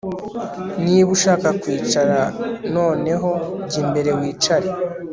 [0.83, 2.19] Niba ushaka kwicara
[2.75, 3.29] noneho
[3.69, 4.69] jya imbere wicare